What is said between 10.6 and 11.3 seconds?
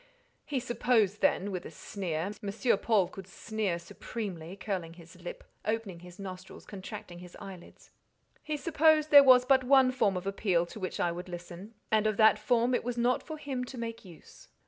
to which I would